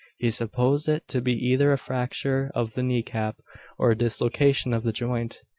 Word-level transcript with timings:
He 0.17 0.31
supposed 0.31 0.89
it 0.89 1.07
to 1.09 1.21
be 1.21 1.33
either 1.49 1.71
a 1.71 1.77
fracture 1.77 2.49
of 2.55 2.73
the 2.73 2.81
knee 2.81 3.03
cap, 3.03 3.37
or 3.77 3.91
a 3.91 3.95
dislocation 3.95 4.73
of 4.73 4.81
the 4.81 4.91
joint. 4.91 5.41